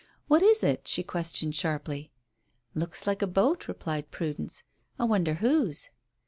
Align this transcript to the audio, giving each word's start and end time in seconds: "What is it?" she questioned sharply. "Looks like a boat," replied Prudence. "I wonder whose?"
"What 0.27 0.41
is 0.41 0.63
it?" 0.63 0.87
she 0.87 1.03
questioned 1.03 1.53
sharply. 1.53 2.11
"Looks 2.73 3.05
like 3.05 3.21
a 3.21 3.27
boat," 3.27 3.67
replied 3.67 4.09
Prudence. 4.09 4.63
"I 4.97 5.03
wonder 5.03 5.35
whose?" 5.35 5.91